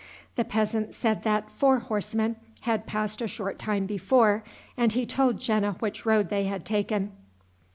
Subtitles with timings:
[0.35, 4.43] The peasant said that four horsemen had passed a short time before,
[4.75, 7.11] and he told Jena which road they had taken.